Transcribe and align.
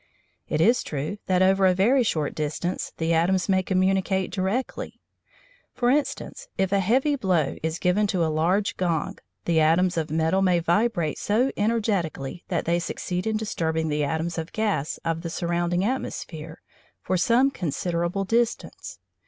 It 0.49 0.61
is 0.61 0.81
true 0.81 1.19
that 1.27 1.43
over 1.43 1.67
a 1.67 1.75
very 1.75 2.01
short 2.01 2.33
distance 2.33 2.91
the 2.97 3.13
atoms 3.13 3.47
may 3.47 3.61
communicate 3.61 4.31
directly. 4.31 4.99
For 5.75 5.91
instance, 5.91 6.47
if 6.57 6.71
a 6.71 6.79
heavy 6.79 7.15
blow 7.15 7.57
is 7.61 7.77
given 7.77 8.07
to 8.07 8.25
a 8.25 8.25
large 8.33 8.77
gong, 8.77 9.19
the 9.45 9.59
atoms 9.59 9.97
of 9.97 10.09
metal 10.09 10.41
may 10.41 10.57
vibrate 10.57 11.19
so 11.19 11.51
energetically 11.55 12.43
that 12.47 12.65
they 12.65 12.79
succeed 12.79 13.27
in 13.27 13.37
disturbing 13.37 13.89
the 13.89 14.03
atoms 14.03 14.39
of 14.39 14.53
gas 14.53 14.97
of 15.05 15.21
the 15.21 15.29
surrounding 15.29 15.85
atmosphere 15.85 16.63
for 17.03 17.15
some 17.15 17.51
considerable 17.51 18.23
distance. 18.23 18.97